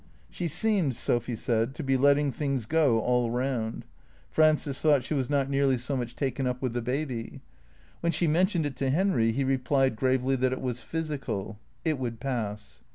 She 0.31 0.47
seemed, 0.47 0.95
Sophy 0.95 1.35
said, 1.35 1.75
to 1.75 1.83
be 1.83 1.95
letting 1.95 2.31
things 2.31 2.65
go 2.65 3.01
all 3.01 3.29
round. 3.29 3.85
Frances 4.31 4.81
thought 4.81 5.03
she 5.03 5.13
was 5.13 5.29
not 5.29 5.47
nearly 5.47 5.77
so 5.77 5.95
much 5.95 6.15
taken 6.15 6.47
up 6.47 6.59
with 6.59 6.73
the 6.73 6.81
baby. 6.81 7.41
When 7.99 8.11
she 8.11 8.25
mentioned 8.25 8.65
it 8.65 8.75
to 8.77 8.89
Henry 8.89 9.31
he 9.31 9.43
replied 9.43 9.95
gravely 9.95 10.35
that 10.37 10.53
it 10.53 10.61
was 10.63 10.81
physical. 10.81 11.59
It 11.85 11.99
would 11.99 12.19
pass. 12.19 12.81